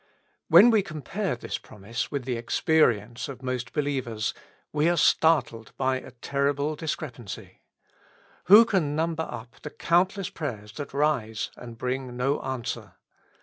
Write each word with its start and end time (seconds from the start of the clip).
When 0.47 0.71
we 0.71 0.81
compare 0.81 1.35
this 1.35 1.59
promise 1.59 2.09
with 2.09 2.25
the 2.25 2.35
experi 2.41 2.99
ence 2.99 3.29
of 3.29 3.43
most 3.43 3.71
believers, 3.71 4.33
we 4.73 4.89
are 4.89 4.97
startled 4.97 5.73
by 5.77 5.97
a 5.97 6.09
terrible 6.09 6.75
discrepancy. 6.75 7.61
Who 8.45 8.65
can 8.65 8.95
number 8.95 9.27
up 9.29 9.57
the 9.61 9.69
countless 9.69 10.31
prayers 10.31 10.71
that 10.71 10.91
rise 10.95 11.51
and 11.55 11.77
bring 11.77 12.17
no 12.17 12.41
answer 12.41 12.93